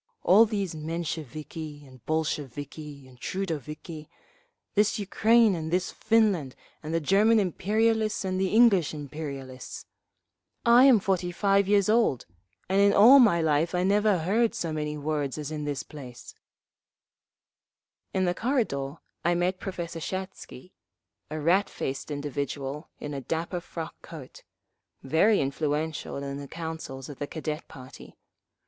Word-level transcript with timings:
All 0.23 0.47
these 0.47 0.73
Mensheviki 0.73 1.85
and 1.85 2.03
Bolsheviki 2.07 3.07
and 3.07 3.19
Trudoviki…. 3.21 4.07
This 4.73 4.97
Ukraine 4.97 5.53
and 5.53 5.69
this 5.69 5.91
Finland 5.91 6.55
and 6.81 6.91
the 6.91 6.99
German 6.99 7.39
imperialists 7.39 8.25
and 8.25 8.41
the 8.41 8.47
English 8.47 8.95
imperialists. 8.95 9.85
I 10.65 10.85
am 10.85 10.99
forty 10.99 11.31
five 11.31 11.67
years 11.67 11.87
old, 11.87 12.25
and 12.67 12.81
in 12.81 12.93
all 12.93 13.19
my 13.19 13.43
life 13.43 13.75
I 13.75 13.83
never 13.83 14.17
heard 14.17 14.55
so 14.55 14.73
many 14.73 14.97
words 14.97 15.37
as 15.37 15.51
in 15.51 15.65
this 15.65 15.83
place…." 15.83 16.33
In 18.11 18.25
the 18.25 18.33
corridor 18.33 18.95
I 19.23 19.35
met 19.35 19.59
Professor 19.59 19.99
Shatsky, 19.99 20.71
a 21.29 21.39
rat 21.39 21.69
faced 21.69 22.09
individual 22.09 22.89
in 22.99 23.13
a 23.13 23.21
dapper 23.21 23.59
frock 23.61 23.93
coat, 24.01 24.41
very 25.03 25.39
influential 25.39 26.17
in 26.17 26.37
the 26.37 26.47
councils 26.47 27.07
of 27.07 27.19
the 27.19 27.27
Cadet 27.27 27.67
party. 27.67 28.17